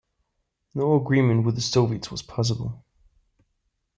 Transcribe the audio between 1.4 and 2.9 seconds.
with the Soviets was possible.